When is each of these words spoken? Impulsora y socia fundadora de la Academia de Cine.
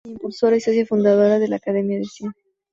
Impulsora 0.09 0.55
y 0.57 0.61
socia 0.61 0.83
fundadora 0.83 1.37
de 1.37 1.47
la 1.47 1.57
Academia 1.57 1.99
de 1.99 2.05
Cine. 2.05 2.31